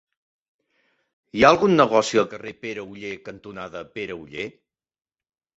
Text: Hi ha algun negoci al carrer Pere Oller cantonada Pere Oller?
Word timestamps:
Hi 1.39 1.43
ha 1.43 1.51
algun 1.55 1.75
negoci 1.81 2.21
al 2.21 2.27
carrer 2.31 2.53
Pere 2.65 2.87
Oller 2.87 3.13
cantonada 3.29 3.85
Pere 3.99 4.17
Oller? 4.25 4.49